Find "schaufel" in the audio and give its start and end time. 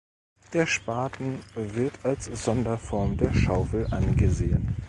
3.35-3.85